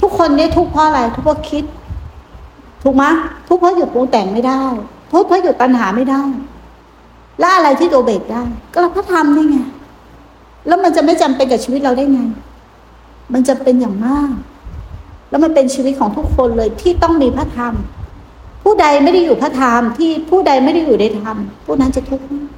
[0.00, 1.64] ทุกคนเนี่ยทุกเพราะอะไร ทุกเพราะคิด
[2.82, 3.04] ถูกไหม
[3.48, 4.62] ทุกเพราะหยุดปรุงแต่งไม่ได้
[5.12, 6.22] ทุกเพราะหยุดปัญหาไม่ได้
[7.38, 9.58] แล้วอะไรที่ตัวเบรกได้ ก็พระธรรมนี่ไง
[10.66, 12.20] แล้วมันจะไม่จำเป็นกับชีวิตเราได้ไง
[13.32, 14.32] มันจะเป็นอย่างมาก
[15.30, 17.74] แล้วมันเป็นชีวิตของทุกคนเลยที่ต้องมีพระธรรม
[18.62, 22.48] ผู้ใดไม่ได้อยู่พระธรรมที่ผู้ใดไม่ได้อยู่ในธรรมผู้นั้นจะทุกข์มาก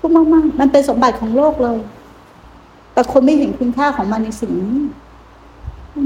[0.00, 1.78] ทุกข์มากๆ มันเป็นสมบัติของโลกเลย
[2.92, 4.78] แต่คนไม่เห็นคุณค่าของมันในสิ่งนี้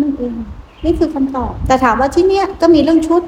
[0.02, 0.34] นั่นเอง
[0.84, 3.22] นี่คือคำตอบ แต่ถามว่าที่เนี้ยก็มีเรื่องชุด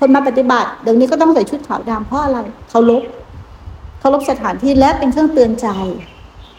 [0.00, 2.38] คนมาปฏิบัติ เดี๋ยวนี้ก็ต้องใส่ชุดขาวดำเพราะอะไร
[2.70, 3.02] เขาลบ
[3.98, 5.68] เขาลบสถานที่และเป็นเครื่องเตือนใจ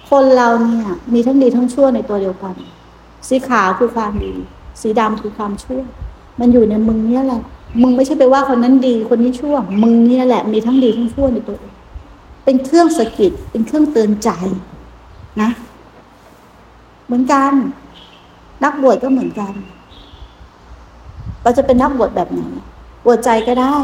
[0.10, 2.56] คนเราเนี่ยมีทั้งดีทั้งชั่วในตัวเดียวกัน
[3.28, 4.34] สีขาวคือความดี
[4.82, 5.82] สีดำคือความชั่ว
[6.40, 7.42] มันอยู่ในมึงเนี่ยแหละ
[7.82, 11.74] มึงไม่ใช่ไปว่าคนนั้นดีคนนี้ชั่ว มึงเนี่ยแหละมีทั้งดีทั้งชั่วในตัวเอง
[12.46, 14.30] เป็นเครื่องสะกิดเป็นเครื่องเตือนใจ
[15.42, 15.50] นะ
[17.06, 17.54] เหมือนกัน
[18.64, 19.54] นักบวชก็เหมือนกัน
[21.44, 22.42] เราจะเป็นนักบวชแบบไหน
[23.06, 23.76] บวชใจก็ได้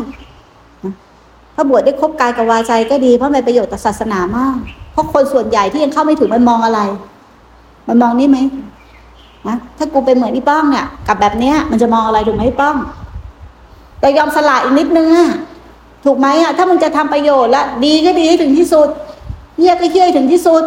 [1.56, 4.58] ถ้าบวชได้ครบกายกับวาใจก็ดีเพราะมันประโยชน์ต่อศาสนามาก
[4.92, 6.80] เพราะคนส่วนใหญ่ที่ยังเข้าไม่ถึงมันมองอะไร
[7.88, 8.38] มันมองนี่ไหม
[9.48, 12.76] นะถ้ากูเป็นเหมือนอีป้องเนี่ยกับแบบเนี้ย มันจะมองอะไรถูกไหมอีป้อง
[14.00, 15.30] แต่ยอมสละอีกนิดนึงอะ
[16.06, 18.88] ถูกไหมอะถ้ามึงจะทำประโยชน์แล้วดีก็ดีให้ถึงที่สุด
[19.58, 20.64] เฮี้ยก็เฮี้ยให้ถึงที่สุด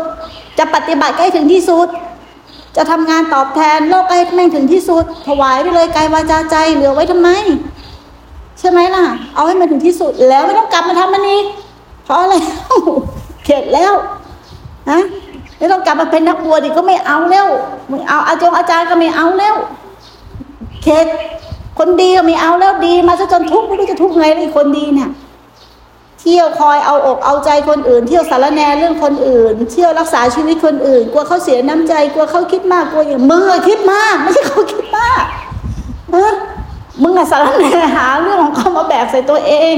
[0.58, 1.88] จะปฏิบัติก็ให้ถึงที่สุด
[2.76, 7.28] จะทำงานตอบแทนโลกให้แม่งถึงที่สุด ถวายไปเลยกายวาจาใจเหลือไว้ทำไม
[8.58, 11.44] ใช่ไหมล่ะ เอาให้มันถึงที่สุดแล้วไม่ต้องกลับมาทำมันอีก
[12.04, 12.34] เพราะอะไร
[13.44, 13.92] เข็ดแล้ว
[14.90, 15.00] นะ
[15.58, 17.46] ไม่ต้องกลับมาเป็นนักบวชอีกก็ไม่เอาแล้ว
[17.88, 19.54] ไม่เอาอาจารย์อาจารย์ก็ไม่เอาแล้ว
[20.82, 21.06] เข็ด
[21.84, 25.10] คนดีก็ไม่เอาแล้วดีมาซะจนทุกข์ไม่รู้จะทุกข์ไงเลยคนดีเนี่ย
[26.20, 35.24] เที่ยวคอยเอาอกเอาใจคนอื่น เที่ยวสารแนเรื่องคนอื่น เที่ยวรักษาชีวิตคนอื่น กลัวเขาเสียน้ำใจกลัวเขาคิดมากกลัวอย่างมึงอะคิดมากไม่ใช่เขาคิดมาก
[36.12, 36.32] เออ
[37.02, 37.64] มึงอะสารแน
[37.96, 39.74] หาเรื่องของเขามาแบกใส่ตัวเอง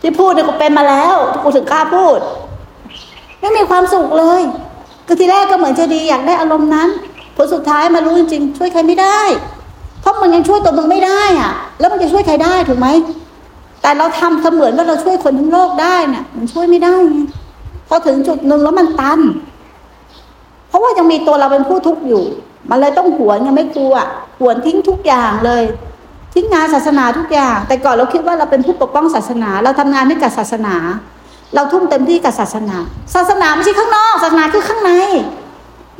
[0.00, 2.18] ที่พูดเนี่ยกูเป็นมาแล้วกูถึงกล้าพูด
[3.40, 4.42] ไม่มีความสุขเลย
[5.06, 6.88] ก็ทีแรกก็เหมือนจะดีอยากได้อารมณ์นั้น
[7.36, 9.20] ผลสุดท้ายมารู้จริงๆช่วยใครไม่ได้
[10.06, 12.88] ราะมึงยังช่วยตัวมึงไม่ได้อะ แล้วมันจะช่วยใครได้ถูกไหม
[13.82, 17.18] แต่เราทำเสมือนว่าเราช่วยคนทั้งโลกได้เนี่ยมันช่วยไม่ได้ไง
[17.88, 19.20] พอถึงจุดหนึ่งแล้วมันตัน
[20.68, 22.24] เพราะว่ายังมีตัวเราเป็นผู้ทุกข์อยู่
[22.70, 23.94] มันเลยต้องหวนยังไม่กลัว
[24.40, 25.62] หวนทิ้งทุกอย่างเลย
[26.34, 30.76] ทิ้งงานศาสนาทุกอย่าง แต่ก่อนเราคิดว่าเราเป็นผู้ปกป้องศาสนา เราทำงานให้กับศาสนา
[31.54, 32.76] เราทุ่มเต็มที่กับศาสนา
[33.14, 34.92] ศาสนาไม่ใช่ข้างนอก ศาสนาคือข้างใน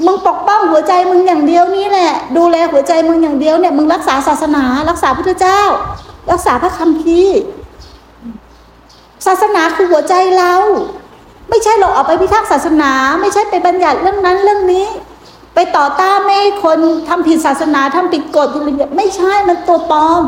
[0.04, 5.61] มึงปกป้องหัวใจมึงอย่างเดียวนี่แหละ ดูแลหัวใจมึงอย่างเดียวเนี่ยมึงรักษาศาสนา รักษาพุทธเจ้า
[6.30, 7.38] รักษาพระคัมภีร์
[9.26, 10.54] ศาสนาคือหัวใจเรา
[11.48, 14.87] ไม่ใช่เราออกไปพิทักษ์ศาสนา ไม่ใช่ไปบัญญัติเรื่องนั้นเรื่องนี้
[15.54, 16.78] ไปต่อต้านไม่ให้คน
[17.09, 20.22] ทำผิดศาสนาทำผิดกฎผิดระเบียบไม่ใช่มันตัวปลอม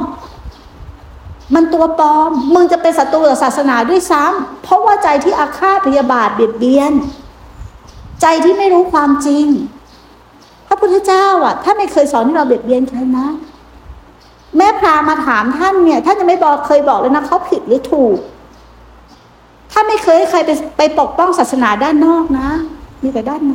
[1.54, 6.92] มันตัวปลอม มึงจะเป็นศัตรูกับศาสนาด้วยซ้ำเพราะว่าใจที่อาฆาตพยาบาทเบียดเบียน
[8.22, 9.46] ใจที่ไม่รู้ความจริง
[10.66, 13.26] พระพุทธเจ้าอะท่านไม่เคยสอนให้เราเบียดเบียนใครนะ
[14.56, 18.18] แม่พรามาถามท่านเนี่ย ท่านยังไม่บอกเคยบอกเลยนะเขาผิดหรือถูก
[19.72, 22.48] ท่านไม่เคยให้ใครไปไปปกป้องศาสนาด้านนอกนะ
[23.02, 23.54] มีแต่ด้านใน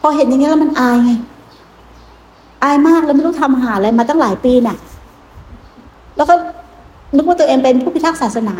[0.00, 1.12] พอเห็นอย่างนี้แล้วมันอายไง
[2.64, 4.76] อายมากแล้วไม่รู้ทำหาอะไรมาตั้งหลายปีน่ะ
[6.16, 6.34] แล้วก็
[7.16, 8.56] นึกว่าตัวเองเป็นผู้พิทักษ์ศาสนา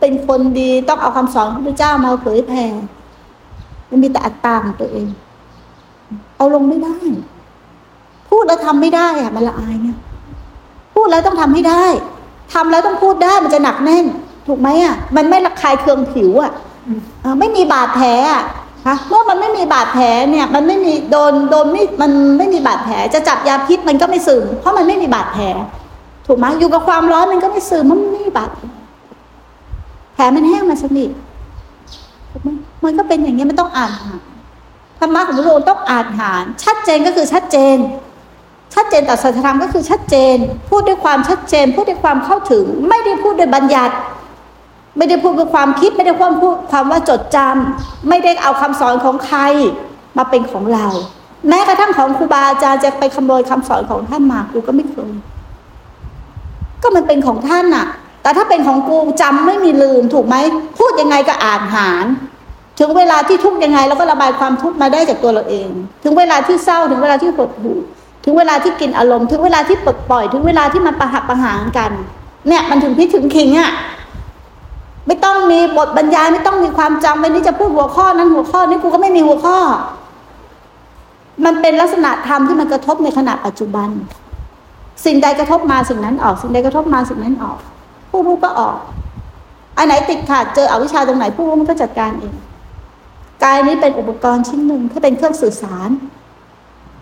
[0.00, 2.64] เป็นคนดีต้องเอาคำสอนของพระเจ้ามาเผยแผ่
[3.96, 5.08] มันมีแต่อัตตาของตัวเอง
[6.36, 6.96] เอาลงไม่ได้
[8.28, 9.98] พูดแล้วทำไม่ได้อะมันละอายเนี่ย
[10.94, 11.84] พูดแล้วต้องทำให้ได้
[12.52, 14.06] ทำแล้วต้องพูดได้มันจะหนักแน่น
[14.46, 16.52] ถูกไหมอะ มันไม่ระคายเคืองผิวอะ
[17.38, 18.42] ไม่มีบาดแผลอะ
[18.86, 25.44] ฮะเมื่อมันไม่มีบาดแผลเนี่ย มันไม่มีโดนโดนไม่มันไม่มีบาดแผล จะจับยาพิษมันก็ไม่ซึมเพราะมันไม่มีบาดแผล
[26.26, 28.64] ถูกไหมอยู่กับความร้อนมันก็ไม่ซึมมันไม่มีบาดแผล
[30.14, 31.10] แผลมันแห้งมันสนิท
[32.30, 32.48] ถูกไหม
[32.84, 34.14] มันก็เป็นอย่างเงี้มันต้องอ่านหา
[35.00, 37.76] ธรรมะของพระองค์ต้องอ่านหารชัดเจนก็คือชัดเจน
[38.74, 40.36] ชัดเจนต่อสัจธรรมก็คือชัดเจน
[40.70, 43.94] พูดด้วยความชัดเจน พูดด้วยความเข้าถึง ไม่ได้พูดด้วยบัญญัติ
[44.96, 49.40] ไม่ได้พูดด้วยความคิด ไม่ได้ความพูดความว่าจดจำไม่ได้เอาคำสอนของใคร
[50.16, 50.86] มาเป็นของเรา
[51.48, 55.12] แม้กระทั่งของครูบาอาจารย์จะไปขโมยคำสอนของท่านมากูก็ไม่เคย
[56.82, 57.86] ก็มันเป็นของท่านน่ะ
[58.22, 60.36] แต่ถ้าเป็นของกูจำไม่มีลืมถูกไหม
[60.78, 62.06] พูดยังไงก็อ่านหาร
[62.78, 65.68] ถึงเวลาที่ทุกข์ยังไงเราก็ระบายความทุกข์มาได้จากตัวเราเอง
[66.02, 67.78] ถึงเวลาที่เศร้าถึงเวลาที่หดหู่
[68.24, 71.90] ถึงเวลาที่กินอารมณ์ถึงเวลาที่ปลดปล่อย ถึงเวลาที่มันประหักประหารกัน
[72.48, 73.72] เนี่ยมันถึงพิถึงคิงอะ
[75.06, 79.58] ไม่ต้องมีบทบรรยายไม่ต้องมีความจำวันนี้จะพูดหัวข้อนั้นหัวข้อนี้กูก็ไม่มีหัวข้อ
[81.44, 83.88] มันเป็นลักษณะธรรมที่มันกระทบในขณะปัจจุบัน
[85.04, 87.58] สิ่งใดกระทบมาสิ่งนั้นออก สิ่งใดกระทบมาสิ่งนั้นออก
[88.10, 88.76] ผู้รู้ก็ออก
[89.76, 92.34] อันไหนติดขาดเจออวิชชาตรงไหนผู้รู้มันก็จัดการเอง
[93.46, 95.90] กายนี้เป็นอุปกรณ์ชิ้นหนึ่งที่เป็นเครื่องสื่อสาร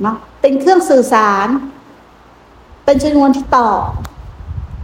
[0.02, 1.48] เนาะเป็นเครื่องสื่อสาร
[2.84, 3.68] เป็นชนวนที่ต่อ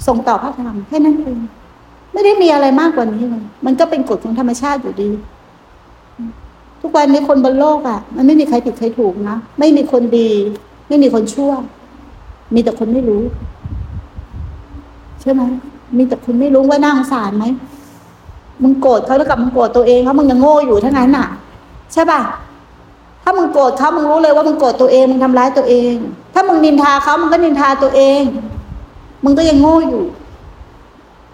[0.07, 1.39] ส่งต่อพระธรรมแค่นั้นเอง
[2.13, 5.11] ไม่ได้มีอะไรมากกว่านี้เลยมันก็เป็นกฎของธรรมชาติอยู่ดี
[6.81, 10.31] ทุกวันนี้คนบนโลกอะ่ะ มันไม่มีใครผิดใครถูกนะไม่มีคนดี
[10.89, 11.53] ไม่มีคนชั่ว
[12.55, 13.23] มีแต่คนไม่รู้
[15.21, 15.43] ใช่ไหม
[15.97, 17.45] มีแต่คนไม่รู้ว่าน่าสงสารไหม
[18.63, 21.29] มึงโกรธเขาแล้วกับมึงโกรธตัวเองเขามึงยังโง่อยู่ทั้งนั้นน่ะ
[21.93, 22.21] ใช่ป่ะ
[23.23, 25.95] ถ้ามึงโกรธเขามึงรู้เลยว่ามึงโกรธตัวเองมึงทำร้ายตัวเอง
[26.35, 28.23] ถ้ามึงนินทาเขามึงก็นินทาตัวเอง
[29.25, 30.05] มึงก็ยังโง่อยู่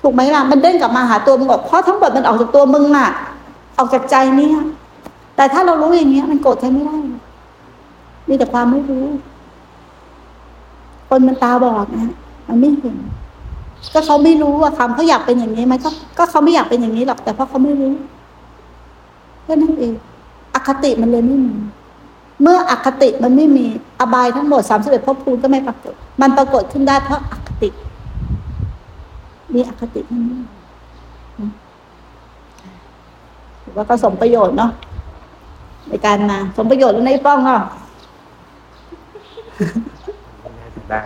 [0.03, 3.09] ถูกไหมล่ะมันเด้งกลับมาหาตัวมึงออกเพราะทั้งหมดมันออกจากตัวมึงน่ะ
[3.79, 4.59] ออกจากใจเนี่ย
[5.37, 6.97] แต่ถ้าเรารู้อย่างเงี้ย มันโกรธใครไม่ได้
[8.29, 9.07] มีแต่ความไม่รู้
[11.09, 12.11] คนมันตาบอดนะ
[12.47, 12.97] มันไม่เห็น
[13.95, 17.93] ก็เขาไม่รู้ว่าคำเขาอยากเป็นอย่างนี้ไหมก็ก็เขาไม่อยากเป็นอย่างนี้หรอกแต่เพราะเขาไม่รู้
[19.45, 19.93] แค่นั้นเอง
[20.57, 21.55] อคติมันเลยไม่มี
[22.43, 23.67] เมื่ออคติมันไม่มี
[24.01, 27.69] อบายทั้งหมดสามสิบเอ็ดภพภูมิก็ไม่ปรากฏ มันปรากฏขึ้นได้เพราะอคติ
[29.55, 30.41] มีอคติทั้งนี้
[33.63, 34.71] ถือว่าก็สมประโยชน์เนาะ
[35.89, 37.61] ในการมา สมประโยชน์แล้วในป้องเนาะ
[40.91, 41.03] ได้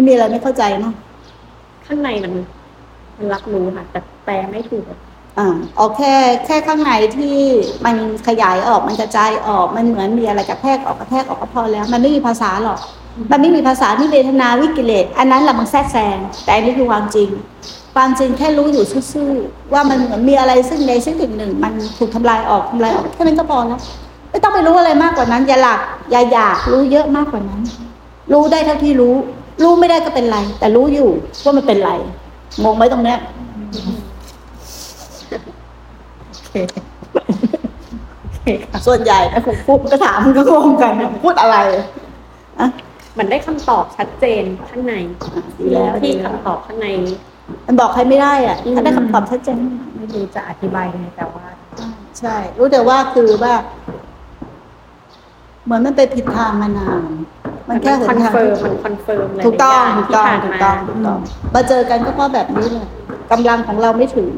[0.00, 0.94] ไม่มีอะไรไม่เข้าใจเนาะ
[1.86, 2.32] ข้างในมัน
[3.18, 4.84] มันรับรู้ค่ะ แต่แปลไม่ถูก
[5.38, 6.14] อ่าเอาแค่
[6.46, 7.36] แค่ข้างในที่
[7.84, 7.96] มัน
[8.28, 12.78] ขยายออกมันกระจายออกมันเหมือนมีอะไรกระแทกออกกระแทกออกก็พอแล้ว มันไม่มีภาษาหรอก
[13.30, 17.28] มันไม่มีภาษาที่เวทนาวิกิเลสอันนั้นแหละมันแทรกแซงแต่อันนี้คือความจริง
[17.94, 23.80] ความจริงแค่รู้อยู่ซื่อๆว่ามันเหมือนมีอะไรซึ่งใดซึ่งหนึ่งหนึ่งมันถูกทำลายออกทำลายออกแค่นั้นก็พอแล้ว
[24.30, 27.60] ไม่ต้องไปรู้อะไรมากกว่านั้น อย่าหลักอย่าอยากรู้เยอะมากกว่านั้น
[28.32, 29.14] รู้ได้เท่าที่รู้
[29.62, 31.10] รู้ไม่ได้ก็เป็นไร แต่รู้อยู่
[31.44, 31.92] ว่ามันเป็นไร
[32.64, 33.18] งงไหมตรงเนี้ย
[36.28, 36.52] โอเค
[38.22, 40.92] โอเคค่ะส่วนใหญ่นะผมพูดก็ถามมันก็งงกัน
[41.24, 41.56] พูดอะไร
[42.58, 42.68] อะ
[43.18, 44.94] มันได้คำตอบชัดเจนข้างใน
[45.58, 46.88] ดีแล้วที่ดีแล้วคำตอบข้างใน
[47.66, 49.56] มันบอกใครไม่ได้อะอืมถ้าได้คำตอบชัดเจน
[49.96, 51.44] ไม่รู้จะอธิบายยังไงแต่ว่า
[52.18, 53.54] ใช่ รู้แต่ว่าคือว่า
[55.64, 57.02] เหมือนมันไปผิดทางมานาน
[57.70, 61.18] มันแค่ con หนทาง firm มัน confirm เลยถูกต้องถูกต้องที่ถูกผ่านต้องมาถูกต้อง
[61.54, 62.86] มาเจอกันก็เพราะแบบนี้เลย
[63.32, 64.28] กำลังของเราไม่ถึง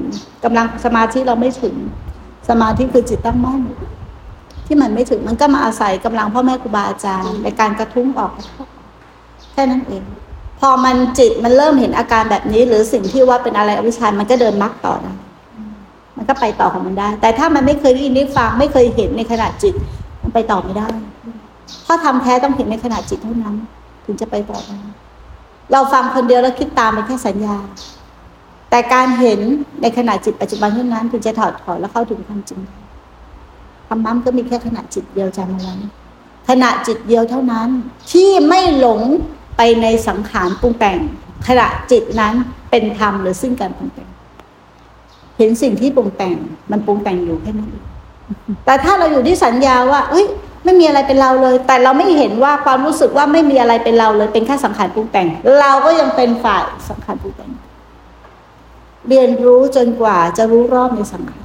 [0.45, 1.75] กำลังสมาธิเราไม่ถึง
[2.49, 3.61] สมาธิคือจิตตั้งมั่น
[4.67, 8.33] ที่มันไม่ถึงมันก็มาอาศัยกำลังพ่อแม่ครูบาอาจารย์ในการกระทุ้งออก
[9.53, 10.03] แค่นั้นเอง
[10.61, 15.13] พอมันจิตมันเริ่มเห็นอาการแบบนี้ หรือสิ่งที่ว่าเป็นอะไรอวิชชามันก็เดินมรรคต่อได้
[16.17, 19.75] มันก็ไปต่อของมันได้ แต่ถ้ามันไม่เคยได้ยินได้ฟังไม่เคยเห็นในขณะจิต
[20.23, 20.89] มันไปต่อไม่ได้
[21.87, 23.55] ถ้าทำแท้ต้องเห็นในขณะจิตเท่านั้น
[24.05, 24.79] ถึงจะไปต่อได้
[25.73, 27.57] เราฟังคนเดียวแล้วคิดตามเป็นแค่สัญญา
[28.71, 29.41] แต่การเห็น
[29.83, 32.61] ในขณะจิตปัจจุบันเท่านั้น ถึงจะถอดถอนแล้วเข้าถึงความจริง
[33.89, 35.75] ธรรมะก็มีแค่ขณะจิตเดียวจำเอาไว้
[36.49, 37.69] ขณะจิตเดียวเท่านั้น
[38.13, 39.01] ที่ไม่หลง
[39.57, 40.99] ไปในสังขารปรุงแต่ง
[41.49, 42.35] ขณะจิตนั้น
[42.71, 44.09] เป็นธรรมหรือซึ่งการปรุงแต่ง
[45.39, 46.37] เห็นสิ่งที่ปรุงแต่ง
[46.71, 47.85] มันปรุงแต่งอยู่แค่นั้นเอง
[48.65, 50.27] แต่ถ้าเราอยู่ที่สัญญาว่า เอ้ย
[50.65, 55.27] ไม่มีอะไรเป็นเราเลย แต่เราไม่เห็นว่าความรู้สึกว่าไม่มีอะไรเป็นเราเลย เป็นแค่สังขารปรุงแต่ง
[55.61, 57.51] เราก็ยังเป็นฝ่ายสังขารปรุงแต่ง
[59.09, 61.45] เรียนรู้จนกว่าจะรู้รอบในสังขาร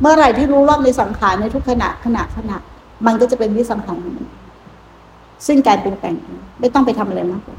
[0.00, 2.56] เมื่อไหร่ที่รู้รอบในสังขารในทุกขณะขณะขณะ
[3.06, 4.28] มันก็จะเป็นวิสังขารของมัน
[5.46, 6.14] ซึ่งการปรุงแต่ง
[6.60, 7.56] ไม่ต้องไปทำอะไรมากกว่า